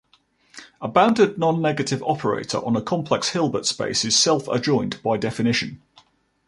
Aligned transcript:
A 0.81 0.87
bounded 0.87 1.37
non-negative 1.37 2.01
operator 2.01 2.57
on 2.65 2.75
a 2.75 2.81
complex 2.81 3.29
Hilbert 3.33 3.67
space 3.67 4.03
is 4.03 4.17
self 4.17 4.47
adjoint 4.47 4.99
by 5.03 5.15
definition. 5.15 5.79